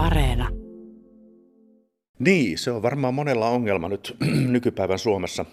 [0.00, 0.48] Areena.
[2.18, 4.16] Niin, se on varmaan monella ongelma nyt
[4.54, 5.44] nykypäivän Suomessa,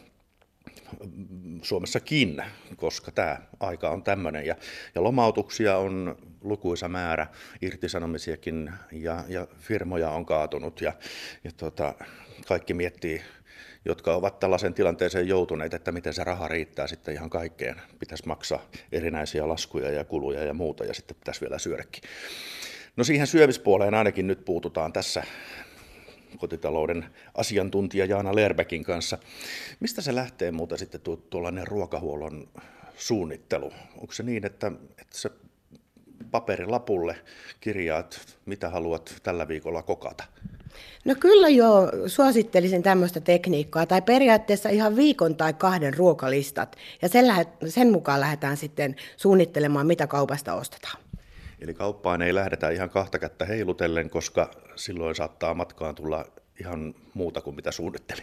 [1.62, 2.44] Suomessakin,
[2.76, 4.46] koska tämä aika on tämmöinen.
[4.46, 4.56] Ja,
[4.96, 7.28] ja lomautuksia on lukuisa määrä,
[7.62, 10.94] irtisanomisiakin ja, ja firmoja on kaatunut ja,
[11.44, 11.94] ja tota,
[12.48, 13.22] kaikki miettii
[13.86, 17.82] jotka ovat tällaisen tilanteeseen joutuneet, että miten se raha riittää sitten ihan kaikkeen.
[18.00, 22.02] Pitäisi maksaa erinäisiä laskuja ja kuluja ja muuta ja sitten pitäisi vielä syödäkin.
[22.98, 25.24] No siihen syömispuoleen ainakin nyt puututaan tässä
[26.38, 29.18] kotitalouden asiantuntija Jaana Lerbekin kanssa.
[29.80, 32.48] Mistä se lähtee muuta sitten tuo, tuollainen ruokahuollon
[32.96, 33.74] suunnittelu?
[33.98, 35.30] Onko se niin, että, että se
[36.32, 37.16] paperilapulle
[37.60, 40.24] kirjaat, mitä haluat tällä viikolla kokata?
[41.06, 47.28] No kyllä jo suosittelisin tämmöistä tekniikkaa, tai periaatteessa ihan viikon tai kahden ruokalistat, ja sen,
[47.28, 51.07] lähet, sen mukaan lähdetään sitten suunnittelemaan, mitä kaupasta ostetaan.
[51.62, 56.26] Eli kauppaan ei lähdetä ihan kahta kättä heilutellen, koska silloin saattaa matkaan tulla
[56.60, 58.22] ihan muuta kuin mitä suunnitteli.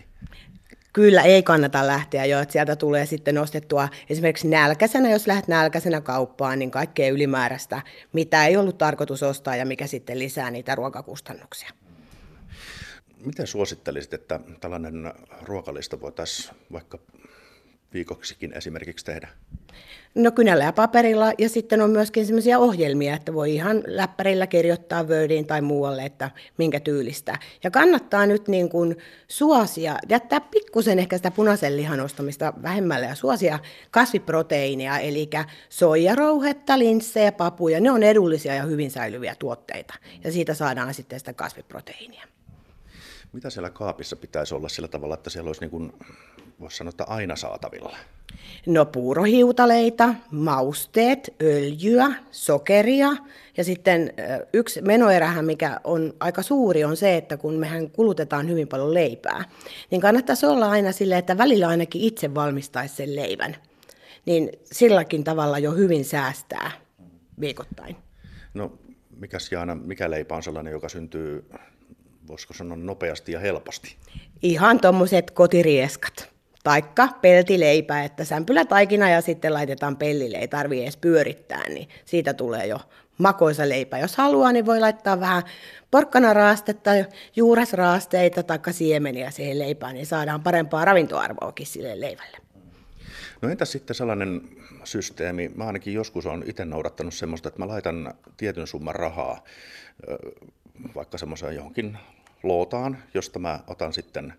[0.93, 6.01] Kyllä ei kannata lähteä jo, että sieltä tulee sitten ostettua esimerkiksi nälkäisenä, jos lähdet nälkäisenä
[6.01, 11.71] kauppaan, niin kaikkea ylimääräistä, mitä ei ollut tarkoitus ostaa ja mikä sitten lisää niitä ruokakustannuksia.
[13.25, 16.99] Miten suosittelisit, että tällainen ruokalista voitaisiin vaikka
[17.95, 19.29] viikoksikin esimerkiksi tehdä?
[20.15, 25.05] No kynällä ja paperilla ja sitten on myöskin sellaisia ohjelmia, että voi ihan läppärillä kirjoittaa
[25.05, 27.39] Wordiin tai muualle, että minkä tyylistä.
[27.65, 28.97] Ja kannattaa nyt niin kuin
[29.29, 33.59] suosia, jättää pikkusen ehkä sitä punaisen lihan ostamista vähemmälle ja suosia
[33.91, 35.31] kasviproteiinia, eli
[35.69, 39.95] soijarouhetta, linssejä, papuja, ne on edullisia ja hyvin säilyviä tuotteita.
[40.25, 42.27] Ja siitä saadaan sitten sitä kasviproteiinia.
[43.33, 45.93] Mitä siellä kaapissa pitäisi olla sillä tavalla, että siellä olisi niin kuin,
[46.61, 47.97] voisi sanoa, että aina saatavilla?
[48.67, 53.09] No puurohiutaleita, mausteet, öljyä, sokeria
[53.57, 54.13] ja sitten
[54.53, 59.45] yksi menoerähän, mikä on aika suuri, on se, että kun mehän kulutetaan hyvin paljon leipää,
[59.91, 63.57] niin kannattaisi olla aina sille, että välillä ainakin itse valmistaisi sen leivän.
[64.27, 66.71] Niin silläkin tavalla jo hyvin säästää
[67.41, 67.97] viikoittain.
[68.55, 68.73] No,
[69.17, 71.45] mikäs Jaana, mikä leipä on sellainen, joka syntyy
[72.29, 73.97] voisiko sanoa nopeasti ja helposti?
[74.43, 76.34] Ihan tuommoiset kotirieskat.
[76.65, 82.67] Taikka peltileipä, että sämpylätaikina ja sitten laitetaan pellille, ei tarvitse edes pyörittää, niin siitä tulee
[82.67, 82.79] jo
[83.19, 83.99] makoisa leipä.
[83.99, 85.43] Jos haluaa, niin voi laittaa vähän
[85.91, 86.91] porkkanaraastetta,
[87.37, 92.37] juuresraasteita tai siemeniä siihen leipään, niin saadaan parempaa ravintoarvoakin sille leivälle.
[93.43, 94.41] No entäs sitten sellainen
[94.85, 99.45] systeemi, mä ainakin joskus olen itse noudattanut semmoista, että mä laitan tietyn summan rahaa
[100.95, 101.99] vaikka semmoiseen johonkin
[102.45, 104.35] lootaan, josta mä otan sitten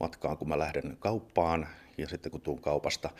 [0.00, 3.10] matkaan, kun mä lähden kauppaan ja sitten kun tuun kaupasta,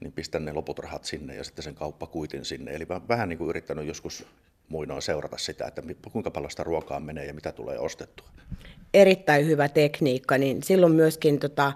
[0.00, 2.72] niin pistän ne loput rahat sinne ja sitten sen kauppakuitin sinne.
[2.74, 4.26] Eli mä vähän niin kuin yrittänyt joskus
[4.68, 5.82] muinoin seurata sitä, että
[6.12, 8.28] kuinka paljon sitä ruokaa menee ja mitä tulee ostettua
[8.94, 11.72] erittäin hyvä tekniikka, niin silloin myöskin tota,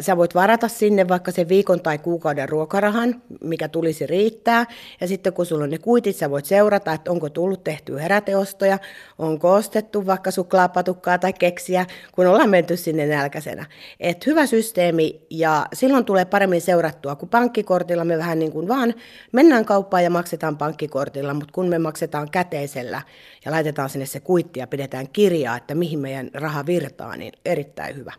[0.00, 4.66] sä voit varata sinne vaikka sen viikon tai kuukauden ruokarahan, mikä tulisi riittää.
[5.00, 8.78] Ja sitten kun sulla on ne kuitit, sä voit seurata, että onko tullut tehty heräteostoja,
[9.18, 13.66] onko ostettu vaikka suklaapatukkaa tai keksiä, kun ollaan menty sinne nälkäisenä.
[14.00, 18.94] Et hyvä systeemi ja silloin tulee paremmin seurattua, kun pankkikortilla me vähän niin kuin vaan
[19.32, 23.02] mennään kauppaan ja maksetaan pankkikortilla, mutta kun me maksetaan käteisellä
[23.44, 27.96] ja laitetaan sinne se kuitti ja pidetään kirjaa, että mihin meidän raha virtaa, niin erittäin
[27.96, 28.12] hyvä.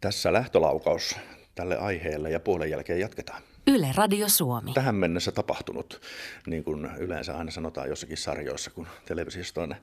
[0.00, 1.16] Tässä lähtölaukaus
[1.54, 3.42] tälle aiheelle ja puolen jälkeen jatketaan.
[3.66, 4.72] Yle Radio Suomi.
[4.72, 6.00] Tähän mennessä tapahtunut,
[6.46, 9.74] niin kuin yleensä aina sanotaan jossakin sarjoissa, kun televisiosta on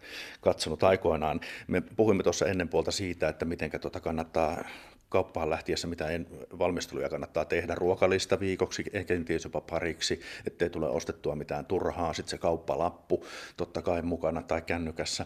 [0.42, 1.40] katsonut aikoinaan.
[1.68, 4.64] Me puhuimme tuossa ennen puolta siitä, että miten tuota kannattaa
[5.12, 6.28] kauppaan lähtiessä, mitä en,
[6.60, 12.38] valmisteluja kannattaa tehdä ruokalista viikoksi, kenties jopa pariksi, ettei tule ostettua mitään turhaa, sitten se
[12.38, 13.26] kauppalappu
[13.58, 15.26] totta kai mukana tai kännykässä,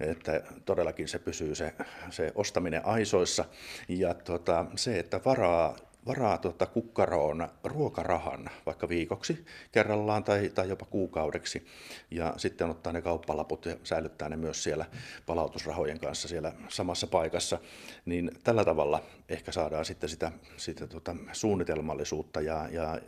[0.00, 1.74] että todellakin se pysyy se,
[2.10, 3.44] se ostaminen aisoissa.
[3.88, 10.86] Ja tota, se, että varaa varaa tuota kukkaroon ruokarahan vaikka viikoksi kerrallaan tai, tai jopa
[10.86, 11.66] kuukaudeksi.
[12.10, 14.86] Ja sitten ottaa ne kauppalaput ja säilyttää ne myös siellä
[15.26, 17.58] palautusrahojen kanssa siellä samassa paikassa,
[18.04, 23.00] niin tällä tavalla ehkä saadaan sitten sitä, sitä tuota suunnitelmallisuutta ja, ja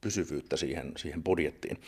[0.00, 1.80] pysyvyyttä siihen, siihen budjettiin.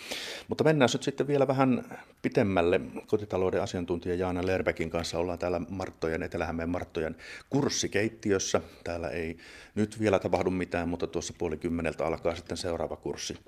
[0.49, 2.81] Mutta mennään nyt sitten vielä vähän pitemmälle.
[3.07, 7.17] Kotitalouden asiantuntija Jaana Lerbekin kanssa ollaan täällä Marttojen, Etelä-Hämeen Marttojen
[7.51, 8.61] kurssikeittiössä.
[8.85, 9.37] Täällä ei
[9.75, 13.39] nyt vielä tapahdu mitään, mutta tuossa puoli kymmeneltä alkaa sitten seuraava kurssi,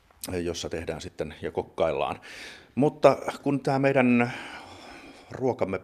[0.42, 2.20] jossa tehdään sitten ja kokkaillaan.
[2.74, 4.32] Mutta kun tämä meidän
[5.30, 5.80] ruokamme,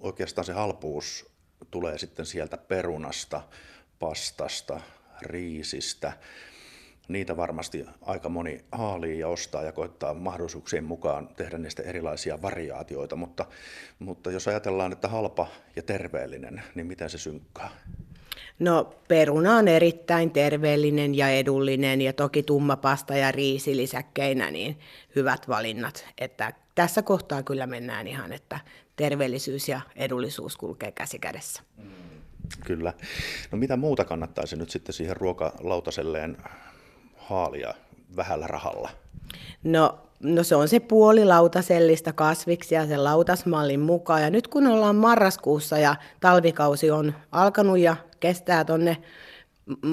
[0.00, 1.30] oikeastaan se halpuus
[1.70, 3.42] tulee sitten sieltä perunasta,
[3.98, 4.80] pastasta,
[5.22, 6.12] riisistä,
[7.12, 13.16] niitä varmasti aika moni haalii ja ostaa ja koittaa mahdollisuuksien mukaan tehdä niistä erilaisia variaatioita,
[13.16, 13.46] mutta,
[13.98, 15.46] mutta jos ajatellaan, että halpa
[15.76, 17.70] ja terveellinen, niin miten se synkkaa?
[18.58, 24.78] No peruna on erittäin terveellinen ja edullinen ja toki tummapasta ja riisi lisäkkeinä, niin
[25.16, 26.06] hyvät valinnat.
[26.18, 28.60] Että tässä kohtaa kyllä mennään ihan, että
[28.96, 31.62] terveellisyys ja edullisuus kulkee käsi kädessä.
[31.76, 31.90] Mm,
[32.64, 32.92] kyllä.
[33.52, 36.36] No mitä muuta kannattaisi nyt sitten siihen ruokalautaselleen
[37.30, 37.74] haalia
[38.16, 38.90] vähällä rahalla?
[39.64, 44.22] No No se on se puoli lautasellista kasviksia sen lautasmallin mukaan.
[44.22, 48.96] Ja nyt kun ollaan marraskuussa ja talvikausi on alkanut ja kestää tonne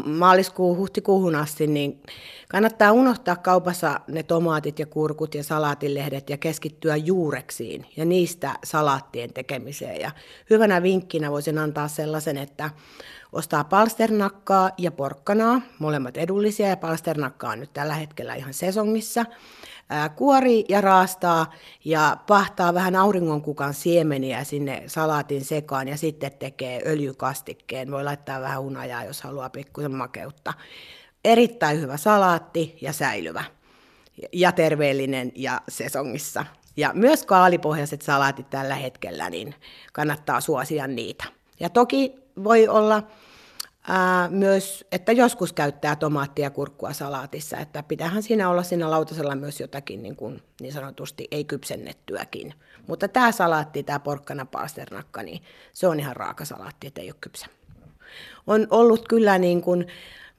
[0.05, 2.01] maaliskuun, huhtikuuhun asti, niin
[2.49, 9.33] kannattaa unohtaa kaupassa ne tomaatit ja kurkut ja salaatilehdet ja keskittyä juureksiin ja niistä salaattien
[9.33, 10.01] tekemiseen.
[10.01, 10.11] Ja
[10.49, 12.69] hyvänä vinkkinä voisin antaa sellaisen, että
[13.31, 19.25] ostaa palsternakkaa ja porkkanaa, molemmat edullisia ja palsternakkaa on nyt tällä hetkellä ihan sesongissa–
[20.15, 21.53] kuori ja raastaa
[21.85, 27.91] ja pahtaa vähän auringonkukan siemeniä sinne salaatin sekaan ja sitten tekee öljykastikkeen.
[27.91, 30.53] Voi laittaa vähän hunajaa, jos haluaa pikkusen makeutta.
[31.25, 33.43] Erittäin hyvä salaatti ja säilyvä
[34.33, 36.45] ja terveellinen ja sesongissa.
[36.77, 39.55] Ja myös kaalipohjaiset salaatit tällä hetkellä, niin
[39.93, 41.23] kannattaa suosia niitä.
[41.59, 43.03] Ja toki voi olla
[43.89, 49.35] Ää, myös, että joskus käyttää tomaattia ja kurkkua salaatissa, että pitäähän siinä olla siinä lautasella
[49.35, 52.53] myös jotakin niin, kuin, niin sanotusti ei kypsennettyäkin.
[52.87, 55.41] Mutta tämä salaatti, tämä porkkana pasternakka, niin
[55.73, 57.45] se on ihan raaka salaatti, että ei ole kypsä.
[58.47, 59.87] On ollut kyllä niin kuin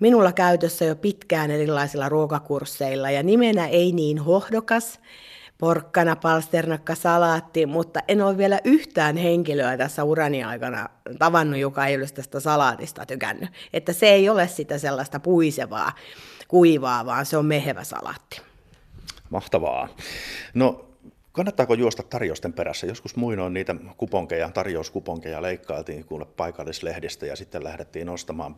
[0.01, 5.01] minulla käytössä jo pitkään erilaisilla ruokakursseilla ja nimenä ei niin hohdokas,
[5.59, 10.89] porkkana, palsternakka, salaatti, mutta en ole vielä yhtään henkilöä tässä urani aikana
[11.19, 13.51] tavannut, joka ei olisi tästä salaatista tykännyt.
[13.73, 15.93] Että se ei ole sitä sellaista puisevaa,
[16.49, 18.41] kuivaa, vaan se on mehevä salaatti.
[19.31, 19.89] Mahtavaa.
[20.55, 20.85] No
[21.39, 22.87] Kannattaako juosta tarjousten perässä?
[22.87, 28.57] Joskus muinoin niitä kuponkeja, tarjouskuponkeja leikkailtiin kuule paikallislehdistä ja sitten lähdettiin ostamaan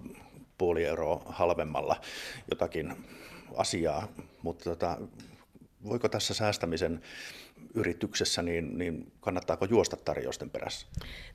[0.58, 1.96] puoli euroa halvemmalla
[2.50, 2.96] jotakin
[3.56, 4.08] asiaa,
[4.42, 4.98] mutta tota,
[5.84, 7.00] voiko tässä säästämisen
[7.74, 10.86] yrityksessä, niin, niin kannattaako juosta tarjousten perässä?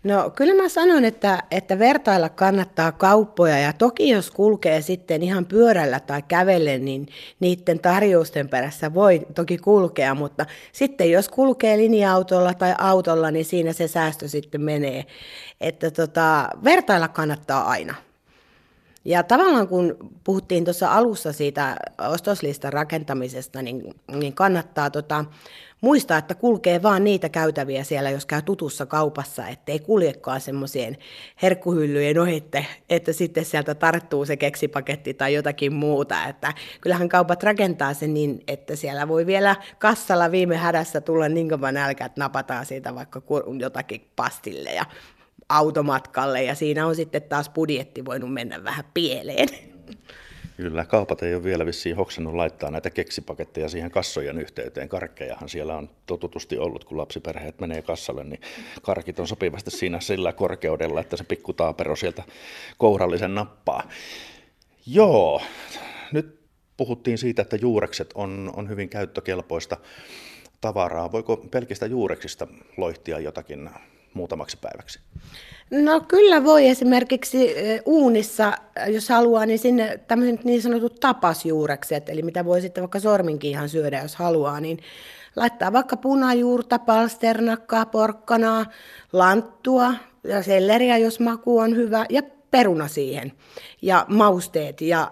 [0.04, 5.46] No kyllä mä sanon, että, että vertailla kannattaa kauppoja ja toki jos kulkee sitten ihan
[5.46, 7.08] pyörällä tai kävellen, niin
[7.40, 13.74] niiden tarjousten perässä voi toki kulkea, mutta sitten jos kulkee linja-autolla tai autolla, niin siinä
[13.74, 15.06] se säästö sitten menee.
[15.62, 17.96] Että tota, vertailla kannattaa aina.
[19.06, 21.76] Ja tavallaan kun puhuttiin tuossa alussa siitä
[22.08, 25.26] ostoslistan rakentamisesta, niin, niin kannattaa tota,
[25.82, 30.98] muistaa, että kulkee vaan niitä käytäviä siellä, jos käy tutussa kaupassa, ettei kuljekaan semmoisien
[31.42, 36.26] herkkuhyllyjen ohitte, että sitten sieltä tarttuu se keksipaketti tai jotakin muuta.
[36.26, 41.50] Että kyllähän kaupat rakentaa sen niin, että siellä voi vielä kassalla viime hädässä tulla niin
[41.50, 43.22] kova nälkä, että napataan siitä vaikka
[43.60, 44.86] jotakin pastille ja
[45.50, 49.50] automatkalle ja siinä on sitten taas budjetti voinut mennä vähän pieleen.
[50.58, 54.90] Kyllä, kaupat ei ole vielä vissiin hoksannut laittaa näitä keksipaketteja siihen kassojen yhteyteen.
[54.90, 58.42] Karkkejahan siellä on totutusti ollut, kun lapsiperheet menee kassalle, niin
[58.82, 62.24] karkit on sopivasti siinä sillä korkeudella, että se pikku taapero sieltä
[62.78, 63.90] kourallisen nappaa.
[64.86, 65.42] Joo,
[66.12, 66.40] nyt
[66.78, 69.78] puhuttiin siitä, että juurekset on, on hyvin käyttökelpoista
[70.62, 71.12] tavaraa.
[71.12, 72.48] Voiko pelkistä juureksista
[72.78, 73.70] loihtia jotakin
[74.16, 75.00] muutamaksi päiväksi?
[75.72, 77.56] No kyllä voi esimerkiksi
[77.86, 78.54] uunissa,
[78.88, 83.70] jos haluaa, niin sinne tämmöiset niin sanotut tapasjuurekset, eli mitä voi sitten vaikka sorminkin ihan
[83.70, 84.80] syödä, jos haluaa, niin
[85.36, 88.66] laittaa vaikka punajuurta, palsternakkaa, porkkanaa,
[89.14, 89.94] lanttua
[90.24, 93.32] ja selleriä, jos maku on hyvä, ja peruna siihen,
[93.82, 95.12] ja mausteet ja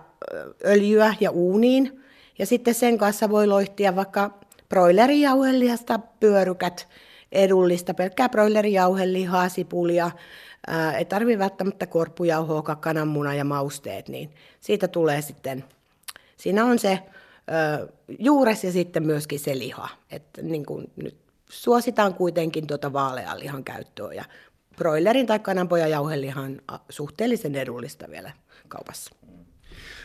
[0.66, 2.00] öljyä ja uuniin.
[2.40, 6.88] Ja sitten sen kanssa voi loihtia vaikka broilerijauhelihasta pyörykät,
[7.34, 10.12] edullista, pelkkää broilerijauhelihaa, sipulia,
[10.68, 15.64] ää, ei tarvitse välttämättä korppujauhoa, kananmuna ja mausteet, niin siitä tulee sitten,
[16.38, 17.00] siinä on se
[17.48, 17.80] ää,
[18.20, 19.90] juures ja sitten myöskin se liha.
[20.12, 21.18] Että niin kuin nyt
[21.50, 24.24] suositaan kuitenkin tuota vaalean lihan käyttöä ja
[24.76, 28.32] broilerin tai kananpojan jauhelihan suhteellisen edullista vielä
[28.68, 29.16] kaupassa.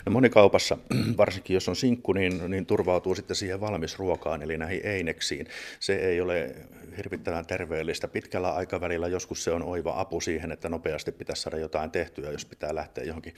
[0.09, 0.79] No moni kaupassa,
[1.17, 5.47] varsinkin jos on sinkku, niin, niin turvautuu sitten siihen valmisruokaan, eli näihin eineksiin.
[5.81, 6.55] Se ei ole
[6.97, 8.09] hirvittävän terveellistä.
[8.09, 12.45] Pitkällä aikavälillä joskus se on oiva apu siihen, että nopeasti pitäisi saada jotain tehtyä, jos
[12.45, 13.35] pitää lähteä johonkin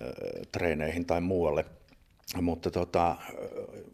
[0.00, 0.12] ö,
[0.52, 1.64] treeneihin tai muualle.
[2.40, 3.16] Mutta tota,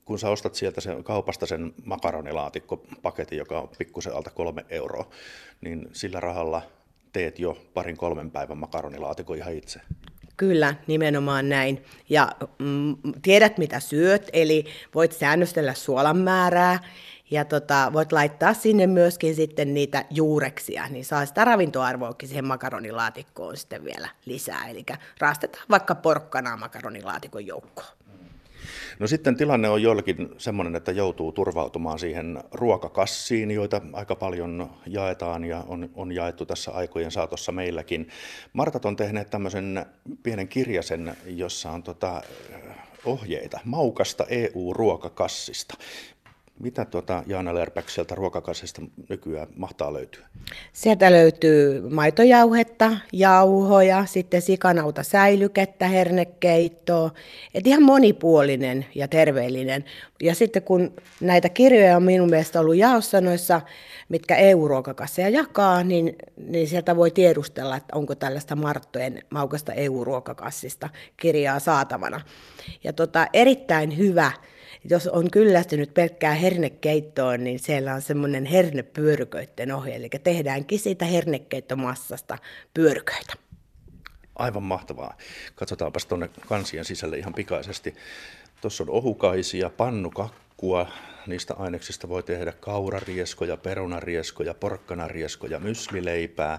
[0.05, 5.11] kun sä ostat sieltä sen, kaupasta sen makaronilaatikkopaketin, joka on pikkusen alta kolme euroa,
[5.61, 6.63] niin sillä rahalla
[7.13, 9.81] teet jo parin kolmen päivän makaronilaatikon ihan itse.
[10.41, 11.85] Kyllä, nimenomaan näin.
[12.09, 16.79] Ja mm, tiedät, mitä syöt, eli voit säännöstellä suolan määrää,
[17.31, 23.57] ja tota, voit laittaa sinne myöskin sitten niitä juureksia, niin saa sitä ravintoarvoakin siihen makaronilaatikkoon
[23.57, 24.69] sitten vielä lisää.
[24.69, 24.85] Eli
[25.19, 27.89] raastetaan vaikka porkkanaa makaronilaatikon joukkoon.
[29.01, 35.45] No sitten tilanne on joillekin semmoinen, että joutuu turvautumaan siihen ruokakassiin, joita aika paljon jaetaan
[35.45, 38.09] ja on, on jaettu tässä aikojen saatossa meilläkin.
[38.53, 39.87] Martat on tehneet tämmöisen
[40.23, 42.23] pienen kirjasen, jossa on tota,
[43.05, 45.75] ohjeita maukasta EU-ruokakassista.
[46.61, 50.27] Mitä tuota Jaana Lerpäk sieltä ruokakassista nykyään mahtaa löytyä?
[50.73, 57.11] Sieltä löytyy maitojauhetta, jauhoja, sitten sikanauta säilykettä, hernekeittoa.
[57.55, 59.85] Et ihan monipuolinen ja terveellinen.
[60.23, 63.61] Ja sitten kun näitä kirjoja on minun mielestä ollut jaossa noissa,
[64.09, 71.59] mitkä EU-ruokakasseja jakaa, niin, niin sieltä voi tiedustella, että onko tällaista Marttojen maukasta EU-ruokakassista kirjaa
[71.59, 72.21] saatavana.
[72.85, 74.33] Ja tota, erittäin hyvä
[74.85, 82.39] jos on kyllästynyt pelkkää hernekeittoon, niin siellä on semmoinen hernepyöryköiden ohje, eli tehdäänkin siitä hernekeittomassasta
[82.75, 83.33] pyöryköitä.
[84.37, 85.17] Aivan mahtavaa.
[85.55, 87.95] Katsotaanpas tuonne kansien sisälle ihan pikaisesti.
[88.61, 90.87] Tuossa on ohukaisia, pannukakkua,
[91.27, 96.59] niistä aineksista voi tehdä kaurarieskoja, perunarieskoja, porkkanarieskoja, myslileipää.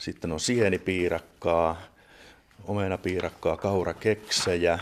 [0.00, 1.82] Sitten on sienipiirakkaa,
[2.64, 4.78] omenapiirakkaa, kaurakeksejä,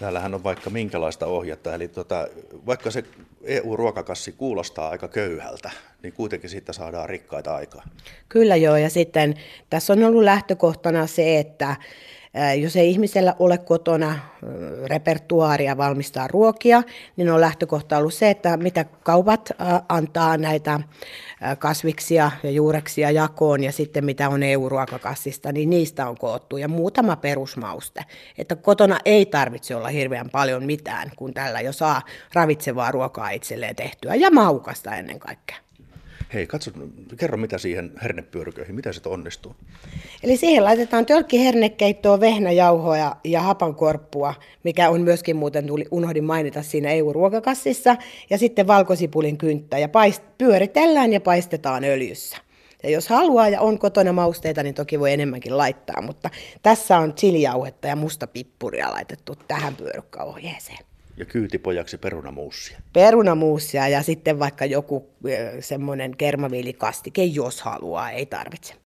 [0.00, 2.28] Täällähän on vaikka minkälaista ohjetta, eli tota,
[2.66, 3.04] vaikka se
[3.44, 5.70] EU-ruokakassi kuulostaa aika köyhältä,
[6.02, 7.82] niin kuitenkin siitä saadaan rikkaita aikaa.
[8.28, 9.34] Kyllä joo, ja sitten
[9.70, 11.76] tässä on ollut lähtökohtana se, että
[12.60, 14.18] jos ei ihmisellä ole kotona
[14.86, 16.82] repertuaaria valmistaa ruokia,
[17.16, 19.50] niin on lähtökohta ollut se, että mitä kaupat
[19.88, 20.80] antaa näitä
[21.58, 27.16] kasviksia ja juureksia jakoon ja sitten mitä on EU-ruokakassista, niin niistä on koottu ja muutama
[27.16, 28.04] perusmauste.
[28.38, 33.76] Että kotona ei tarvitse olla hirveän paljon mitään, kun tällä jo saa ravitsevaa ruokaa itselleen
[33.76, 35.56] tehtyä ja maukasta ennen kaikkea.
[36.34, 36.70] Hei, katso,
[37.16, 39.56] kerro mitä siihen hernepyöryköihin, mitä se onnistuu?
[40.22, 44.34] Eli siihen laitetaan tölkki hernekeittoa, vehnäjauhoja ja hapankorppua,
[44.64, 47.96] mikä on myöskin muuten tuli, unohdin mainita siinä EU-ruokakassissa,
[48.30, 52.36] ja sitten valkosipulin kynttä, ja paist, pyöritellään ja paistetaan öljyssä.
[52.82, 56.30] Ja jos haluaa ja on kotona mausteita, niin toki voi enemmänkin laittaa, mutta
[56.62, 60.89] tässä on chilijauhetta ja musta pippuria laitettu tähän pyörykkäohjeeseen
[61.20, 62.78] ja kyytipojaksi perunamuussia.
[62.92, 65.10] Perunamuussia ja sitten vaikka joku
[65.60, 68.74] semmoinen kermaviilikastike, jos haluaa, ei tarvitse.